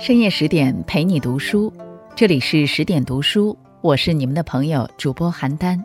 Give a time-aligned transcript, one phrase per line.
[0.00, 1.70] 深夜十点陪你读书，
[2.16, 5.78] 这里是十点读书，我是你们的朋友主播邯郸。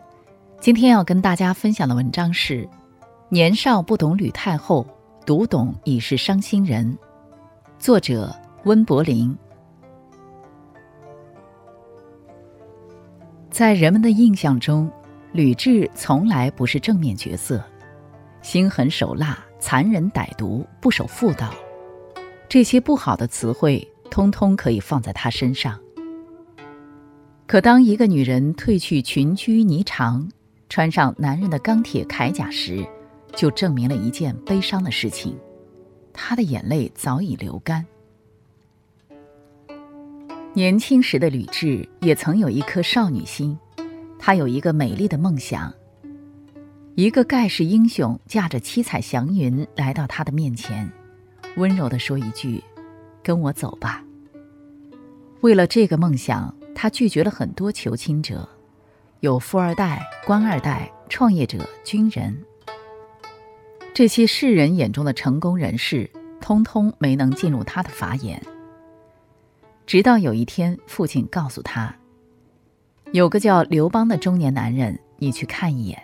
[0.58, 2.66] 今天要跟大家分享的文章是：
[3.28, 4.86] 年少不懂吕太后，
[5.26, 6.96] 读懂已是伤心人。
[7.78, 8.34] 作者
[8.64, 9.36] 温柏林。
[13.50, 14.90] 在人们的印象中，
[15.30, 17.62] 吕雉从来不是正面角色，
[18.40, 21.52] 心狠手辣、残忍歹毒、不守妇道，
[22.48, 23.86] 这些不好的词汇。
[24.16, 25.78] 通通可以放在她身上。
[27.46, 30.26] 可当一个女人褪去裙裾霓裳，
[30.70, 32.82] 穿上男人的钢铁铠甲时，
[33.34, 35.36] 就证明了一件悲伤的事情：
[36.14, 37.84] 她的眼泪早已流干。
[40.54, 43.54] 年轻时的吕雉也曾有一颗少女心，
[44.18, 45.70] 她有一个美丽的梦想。
[46.94, 50.90] 一个盖世英雄驾着七彩祥云来到她的面前，
[51.58, 52.64] 温柔地说一句。
[53.22, 54.05] 跟我走吧。
[55.46, 58.48] 为了这个梦想，他拒绝了很多求亲者，
[59.20, 62.36] 有富二代、官二代、创业者、军人。
[63.94, 68.42] 这些世人眼中的成功人士，通通没能进入他的法眼。
[69.86, 71.94] 直到有一天，父亲告诉他，
[73.12, 76.02] 有个叫刘邦的中年男人，你去看一眼。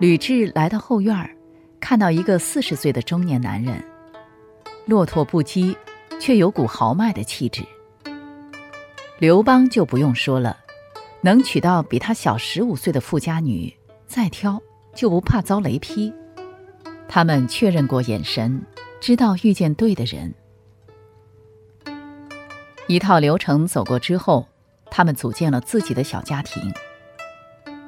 [0.00, 1.36] 吕雉来到后院，
[1.78, 3.80] 看到一个四十岁的中年男人。
[4.86, 5.76] 骆驼不羁，
[6.18, 7.62] 却有股豪迈的气质。
[9.18, 10.58] 刘邦就不用说了，
[11.22, 13.74] 能娶到比他小十五岁的富家女，
[14.06, 14.60] 再挑
[14.94, 16.12] 就不怕遭雷劈。
[17.08, 18.62] 他们确认过眼神，
[19.00, 20.34] 知道遇见对的人。
[22.88, 24.46] 一套流程走过之后，
[24.90, 26.70] 他们组建了自己的小家庭。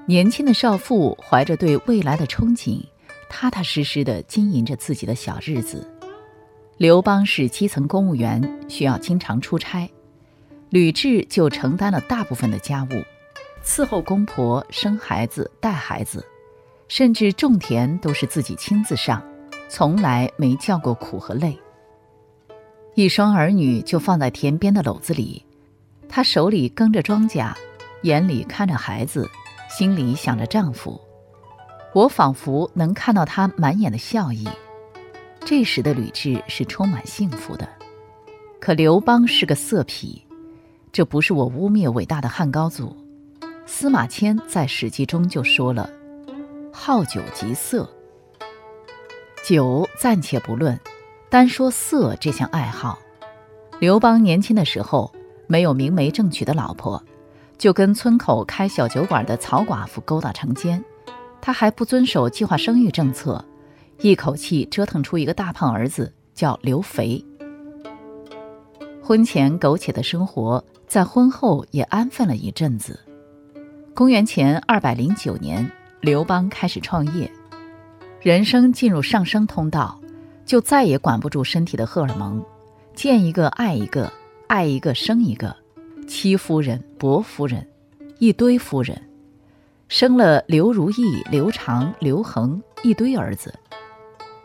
[0.07, 2.83] 年轻的少妇怀着对未来的憧憬，
[3.29, 5.87] 踏踏实实地经营着自己的小日子。
[6.79, 9.91] 刘邦是基层公务员，需要经常出差，
[10.71, 13.03] 吕雉就承担了大部分的家务，
[13.65, 16.25] 伺候公婆、生孩子、带孩子，
[16.89, 19.23] 甚至种田都是自己亲自上，
[19.69, 21.59] 从来没叫过苦和累。
[22.95, 25.43] 一双儿女就放在田边的篓子里，
[26.09, 27.53] 她手里耕着庄稼，
[28.03, 29.27] 眼里看着孩子，
[29.71, 31.01] 心里想着丈夫，
[31.95, 34.47] 我仿佛能看到她满眼的笑意。
[35.45, 37.67] 这时的吕雉是充满幸福的，
[38.61, 40.21] 可刘邦是个色痞，
[40.99, 42.97] 这不是我污蔑伟大的汉高祖。
[43.67, 45.89] 司马迁在《史记》中就说了
[46.75, 47.89] ：“好酒即色。”
[49.47, 50.77] 酒暂且不论，
[51.31, 52.99] 单说色这项爱好，
[53.79, 55.15] 刘邦年轻的时候
[55.47, 57.01] 没有明媒正娶的老婆，
[57.57, 60.85] 就跟村口开小酒馆的曹寡妇勾搭成奸，
[61.41, 63.45] 他还不遵守计划生育政策。
[64.01, 67.25] 一口气折腾出一个大胖儿子，叫刘肥。
[69.01, 72.99] 婚前苟且的生活，在婚后也安分了一阵子。
[73.95, 77.31] 公元前二百零九年，刘邦开始创业，
[78.23, 80.01] 人生进入上升通道，
[80.47, 82.43] 就再也管不住身体的荷尔蒙，
[82.95, 84.11] 见一个爱一个，
[84.47, 85.55] 爱一个生一个，
[86.07, 87.67] 戚夫人、薄夫人，
[88.19, 88.99] 一堆夫人，
[89.89, 93.53] 生了刘如意、刘长、刘恒一堆儿子。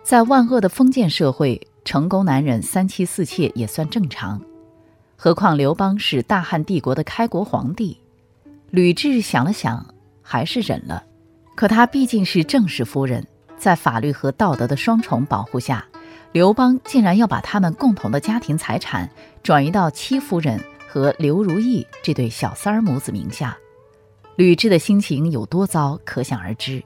[0.04, 4.42] 在万恶的封建社会，成功男人三妻四妾也算正常，
[5.24, 7.98] 何况刘邦是大汉帝国的开国皇帝。
[8.72, 11.02] 吕雉想了想，还是忍了。
[11.56, 13.26] 可她毕竟是正室夫人，
[13.56, 15.88] 在法律和道德的双重保护下，
[16.34, 19.10] 刘邦竟然要把他们共同的家庭财产
[19.42, 23.58] 转移到戚夫人和刘如意这对小三儿母子名下。
[24.36, 26.84] 吕雉的心情有多糟，可想而知。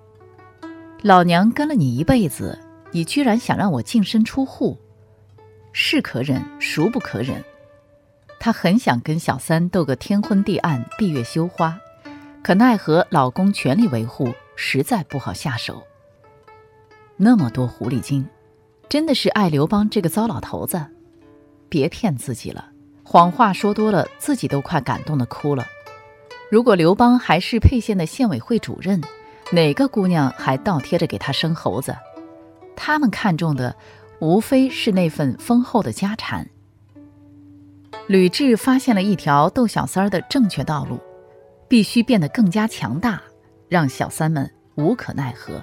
[1.01, 2.55] 老娘跟了你一辈子。
[2.91, 4.77] 你居然想让我净身出户，
[5.73, 7.43] 是可忍，孰不可忍？
[8.39, 11.79] 她很想跟小三斗个天昏地暗、闭月羞花，
[12.43, 15.83] 可奈何老公全力维护，实在不好下手。
[17.15, 18.27] 那么多狐狸精，
[18.87, 20.85] 真的是爱刘邦这个糟老头子？
[21.67, 22.69] 别骗自己了，
[23.03, 25.65] 谎话说多了，自己都快感动的哭了。
[26.49, 29.01] 如果刘邦还是沛县的县委会主任，
[29.51, 31.95] 哪个姑娘还倒贴着给他生猴子？
[32.75, 33.75] 他们看重的，
[34.19, 36.47] 无非是那份丰厚的家产。
[38.07, 40.97] 吕雉发现了一条斗小三儿的正确道路，
[41.67, 43.21] 必须变得更加强大，
[43.67, 45.61] 让小三们无可奈何。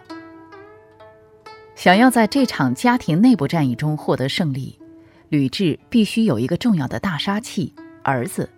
[1.75, 4.79] 想要在这场家庭内部战役中获得胜利，
[5.31, 7.75] 吕雉必须有一个重要的大杀器——
[8.05, 8.49] 儿子。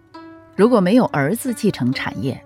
[0.57, 2.43] 如果没有儿子继承产业，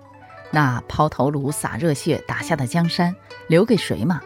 [0.51, 3.15] 那抛头颅、洒热血打下的江山
[3.47, 4.21] 留给谁嘛？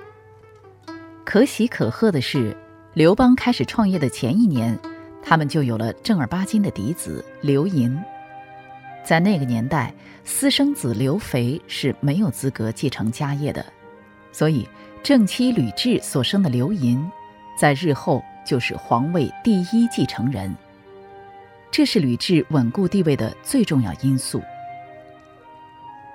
[1.23, 2.55] 可喜可贺的是，
[2.93, 4.77] 刘邦开始创业的前一年，
[5.27, 7.99] 他们就有了正儿八经的嫡子刘盈。
[9.03, 9.91] 在那个年代，
[10.23, 13.65] 私生子刘肥是没有资格继承家业的，
[14.31, 14.67] 所以
[15.01, 17.03] 正妻吕雉所生的刘盈，
[17.59, 20.55] 在日后就是皇位第一继承人。
[21.71, 24.41] 这是吕雉稳固地位的最重要因素。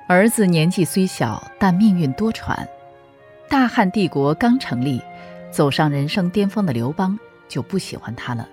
[0.08, 2.66] 儿子年纪虽小，但命运多舛。
[3.48, 5.00] 大汉帝国刚成立，
[5.50, 7.18] 走上人生巅峰的刘邦
[7.48, 8.48] 就不喜欢他了，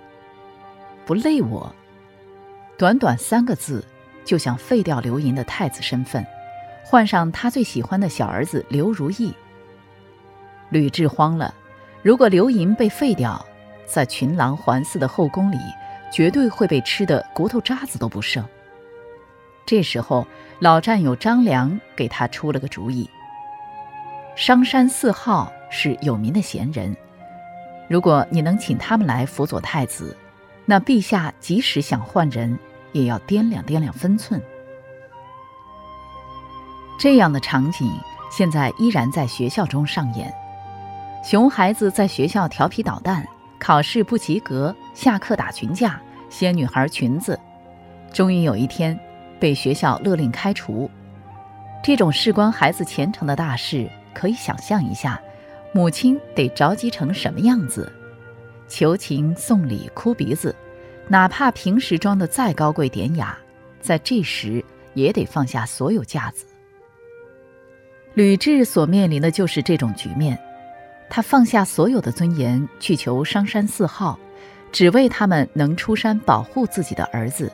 [1.08, 1.74] 不累我。
[2.76, 3.84] 短短三个字。
[4.24, 6.22] 就想废掉刘盈的太子身份，
[6.84, 9.32] 换上他最喜欢的小儿子刘如意。
[10.68, 11.54] 吕雉慌了，
[12.02, 13.42] 如果刘盈被废掉，
[13.86, 15.56] 在群狼环伺的后宫里，
[16.12, 18.44] 绝对会被吃的骨头渣子都不剩。
[19.64, 20.26] 这时候，
[20.58, 23.08] 老战友张良给他出了个主意：
[24.36, 26.94] 商山四号是有名的贤人，
[27.88, 30.14] 如果你能请他们来辅佐太子，
[30.68, 32.56] 那陛下即使想换人。
[32.92, 34.42] 也要掂量掂量分寸。
[36.98, 37.86] 这样的场景
[38.30, 40.32] 现在依然在学校中上演：
[41.22, 43.26] 熊孩子在学校调皮捣蛋，
[43.58, 46.00] 考试不及格，下课打群架，
[46.30, 47.38] 掀女孩裙子，
[48.10, 48.98] 终于有一天
[49.38, 50.90] 被学校勒令开除。
[51.84, 55.20] 这种事关孩子前程的大事，可以想象一下，
[55.72, 57.92] 母亲得着急成什么样子？
[58.68, 60.54] 求情、送礼、哭鼻子。
[61.08, 63.36] 哪怕平时装的再高贵典雅，
[63.80, 64.62] 在这时
[64.94, 66.44] 也得放下所有架子。
[68.14, 70.38] 吕雉所面临的就是这种局面，
[71.08, 74.18] 她放下所有的尊严去求商山四号，
[74.70, 77.50] 只为他们能出山保护自己的儿子。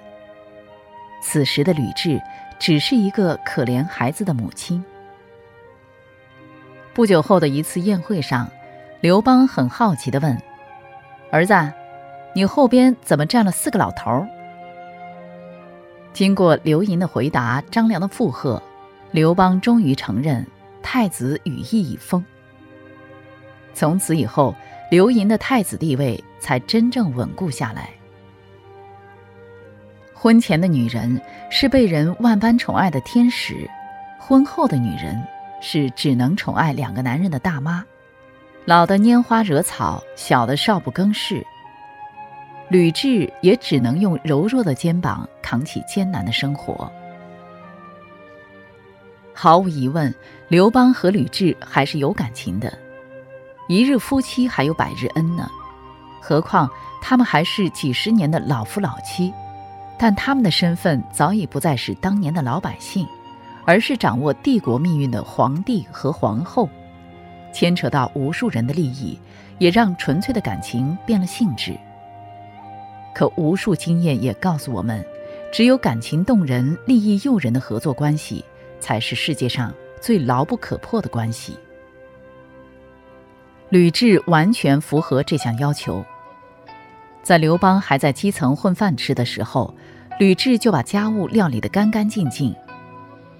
[1.23, 2.21] 此时的吕雉
[2.59, 4.85] 只是一个可怜孩子的母亲。
[6.93, 8.51] 不久后的一次宴会上，
[9.01, 10.37] 刘邦很好奇地问
[11.35, 11.55] ：“儿子。”
[12.37, 14.27] 你后边怎么站了四个老头？
[16.13, 18.61] 经过刘盈的回答，张良的附和，
[19.13, 20.45] 刘邦终于承认
[20.83, 22.25] 太子羽翼已丰。
[23.73, 24.53] 从此以后，
[24.91, 27.91] 刘盈的太子地位才真正稳固下来。
[30.13, 31.21] 婚前的女人
[31.51, 33.69] 是被人万般宠爱的天使，
[34.19, 35.23] 婚后的女人
[35.61, 37.85] 是只能宠爱两个男人的大妈，
[38.67, 41.45] 老的拈花惹草，小的少不更事。
[42.71, 46.91] 吕雉也只能用柔弱的肩膀扛起艰难的生活。
[49.35, 50.13] 毫无疑问，
[50.49, 52.73] 刘邦和吕雉还是有感情的，
[53.69, 55.47] 一日夫妻还有百日恩呢。
[56.23, 56.71] 何况
[57.03, 59.31] 他们还是几十年的老夫老妻，
[59.99, 63.07] 但他们的身份早已不再是当年的老百姓，
[63.67, 66.67] 而是掌握帝国命运的皇帝和皇后，
[67.55, 69.17] 牵扯到无数人的利益，
[69.59, 71.79] 也让纯粹的感情变了性质。
[73.15, 75.03] 可无数经验也告诉我们，
[75.53, 78.45] 只有感情动人、利益诱人的合作关系，
[78.81, 81.57] 才是世界上最牢不可破的关系。
[83.69, 86.05] 吕雉完全符合这项要求。
[87.23, 89.73] 在刘邦还在基层混饭吃的时候，
[90.19, 92.55] 吕雉就把家务料理得干干净净。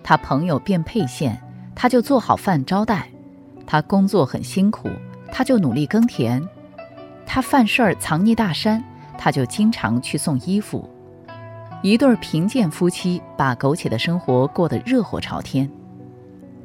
[0.05, 1.41] 他朋友变沛县，
[1.75, 3.09] 他就做好饭招待；
[3.67, 4.89] 他工作很辛苦，
[5.31, 6.41] 他就努力耕田；
[7.27, 8.83] 他犯事儿藏匿大山。
[9.17, 10.91] 他就经常去送衣服，
[11.83, 15.71] 一对贫贱夫妻把苟且的生活过得热火朝天。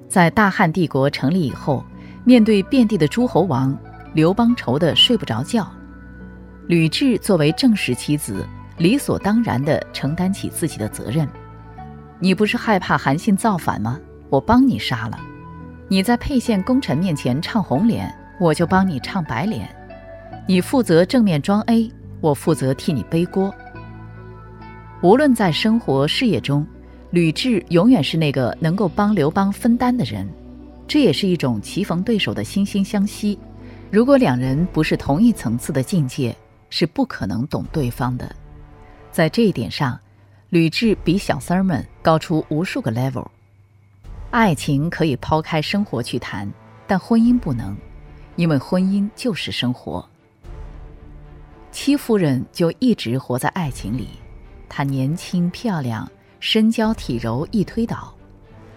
[0.09, 1.85] 在大汉帝国成立以后，
[2.25, 3.77] 面对遍地的诸侯王，
[4.13, 5.71] 刘邦愁得睡不着觉。
[6.67, 8.45] 吕雉作为正室妻子，
[8.79, 11.29] 理所当然地承担起自己的责任。
[12.17, 13.99] 你不是害怕韩信造反吗？
[14.29, 15.19] 我帮你杀了。
[15.91, 19.67] 你在沛县功臣面前唱红脸，我就帮你唱白脸。
[20.47, 21.91] 你负责正面装 A。
[22.21, 23.53] 我负责替你背锅。
[25.01, 26.67] 无论在生活事业中，
[27.11, 30.29] 吕雉永远是那个能够帮刘邦分担的人，
[30.85, 33.39] 这也是一种棋逢对手的惺惺相惜。
[33.89, 36.35] 如果两人不是同一层次的境界，
[36.69, 38.29] 是不可能懂对方的。
[39.13, 39.97] 在这一点上，
[40.49, 43.25] 吕雉比小三儿们高出无数个 level。
[44.31, 46.47] 爱情可以抛开生活去谈，
[46.85, 47.75] 但婚姻不能，
[48.35, 50.07] 因为婚姻就是生活。
[51.71, 54.09] 戚夫人就一直活在爱情里，
[54.67, 56.09] 她年轻漂亮，
[56.39, 58.13] 身娇体柔易推倒，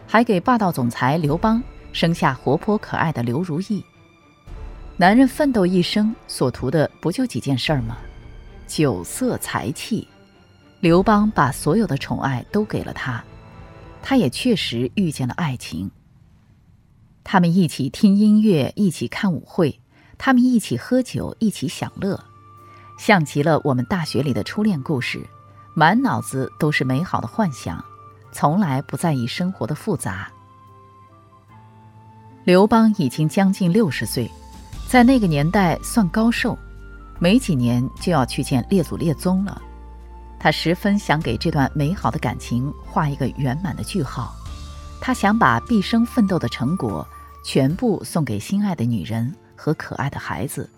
[0.06, 3.85] 还给霸道总裁刘邦生下活泼可爱的刘如意。
[4.97, 7.99] 男人奋斗一生所图的不就几件事儿吗？
[8.66, 10.09] 酒色财气。
[10.80, 13.23] 刘邦把所有的宠爱都给了他，
[14.02, 15.90] 他也确实遇见了爱情。
[17.25, 19.80] 他们一起听音乐，一起看舞会，
[20.18, 22.18] 他们一起喝酒，一起享乐。
[22.99, 25.25] 像极了我们大学里的初恋故事，
[25.75, 27.82] 满脑子都是美好的幻想，
[28.32, 30.30] 从来不在意生活的复杂。
[32.44, 34.28] 刘邦已经将近六十岁，
[34.88, 36.59] 在那个年代算高寿，
[37.21, 39.62] 没几年就要去见列祖列宗了。
[40.42, 44.34] 他十分想给这段美好的感情画一个圆满的句号，
[45.00, 47.06] 他想把毕生奋斗的成果
[47.44, 50.68] 全部送给心爱的女人和可爱的孩子。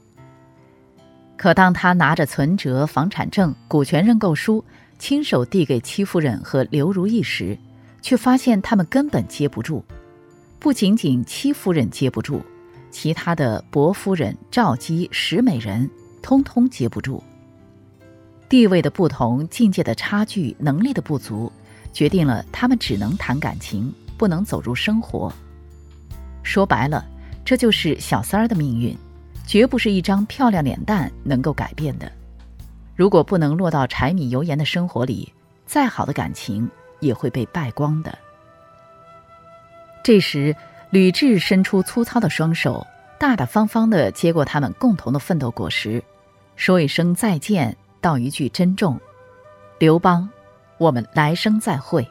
[1.39, 4.63] 可当他拿着存折、房产证、股权认购书，
[4.99, 7.59] 亲手递给戚夫人和刘如意时，
[8.03, 9.83] 却发现他们根本接不住。
[10.59, 12.43] 不仅仅戚夫人接不住，
[12.91, 15.89] 其他的薄夫人、赵姬、石美人，
[16.21, 17.25] 通通接不住。
[18.49, 21.51] 地位的不同，境界的差距，能力的不足，
[21.93, 25.33] 决定了他们只能谈感情，不能走入生活。
[26.43, 27.05] 说白了，
[27.45, 28.97] 这就是小三儿的命运，
[29.47, 32.11] 绝不是一张漂亮脸蛋能够改变的。
[32.95, 35.33] 如果不能落到柴米油盐的生活里，
[35.67, 36.71] 再好的感情
[37.01, 38.17] 也会被败光的。
[40.05, 40.55] 这时，
[40.91, 42.87] 吕雉伸出粗糙的双手，
[43.19, 46.05] 大大方方地接过他们共同的奋斗果实，
[46.55, 47.77] 说一声再见。
[48.05, 49.01] 道一句珍重，
[49.79, 50.29] 刘邦，
[50.77, 52.07] 我们来生再会。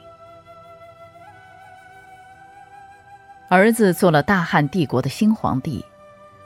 [3.47, 5.85] 儿子做了大汉帝国的新皇帝，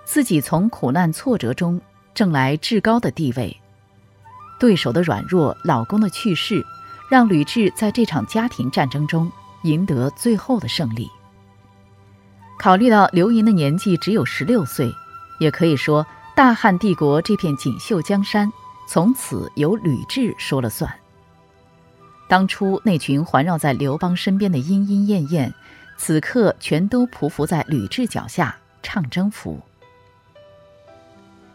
[0.03, 1.79] 自己从苦难挫折中
[2.13, 3.55] 挣来至高的地位。
[4.59, 6.61] 对手的软弱，老公的去世，
[7.09, 9.31] 让吕雉在这场家庭战争中
[9.63, 11.09] 赢得最后的胜利。
[12.59, 14.91] 考虑到刘盈的年纪只有十六岁，
[15.39, 18.51] 也可以说大汉帝国这片锦绣江山。
[18.87, 20.91] 从此由吕雉说了算。
[22.27, 25.53] 当初那群环绕在刘邦身边的莺莺燕燕，
[25.97, 29.59] 此刻全都匍匐在吕雉脚下唱征服。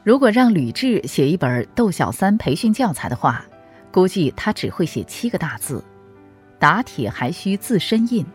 [0.04, 3.44] 如果让吕雉写一本斗小三培训教材的话，
[3.90, 5.84] 估计他只会写七个大字：
[6.58, 8.26] 打铁还需自身硬。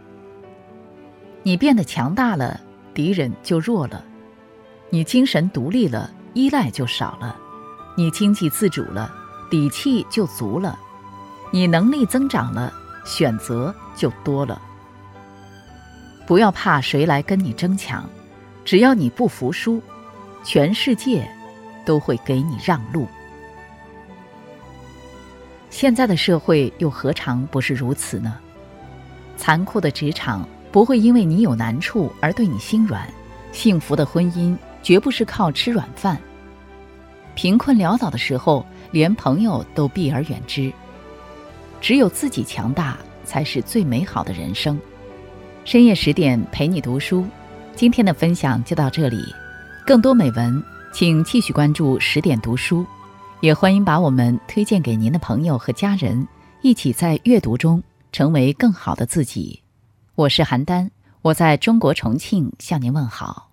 [1.44, 2.60] 你变得强大了，
[2.94, 4.04] 敌人就弱了；
[4.89, 7.36] 你精神独立了，依赖就少了。
[7.98, 9.12] 你经济自主了，
[9.50, 10.77] 底气就足了；
[11.50, 12.72] 你能力增长了，
[13.04, 14.62] 选择就多了。
[16.27, 18.08] 不要怕谁来跟你争抢，
[18.63, 19.82] 只要你不服输，
[20.44, 21.27] 全世界
[21.88, 23.08] 都会给你让路。
[25.72, 28.38] 现在的社会又何尝不是如此呢？
[29.38, 33.12] 残酷的职场不会因为你有难处而对你心软，
[33.51, 36.16] 幸福的婚姻绝不是靠吃软饭。
[37.38, 40.74] 贫困潦倒的时候，连朋友都避而远之。
[41.79, 44.77] 只有自己强大，才是最美好的人生。
[45.63, 47.24] 深夜十点陪你读书，
[47.75, 49.24] 今天的分享就到这里。
[49.86, 52.84] 更多美文，请继续关注十点读书，
[53.39, 56.27] 也欢迎把我们推荐给您的朋友和家人，
[56.63, 59.62] 一起在阅读中成为更好的自己。
[60.15, 60.89] 我是邯郸，
[61.22, 63.47] 我在中国重庆向您问好。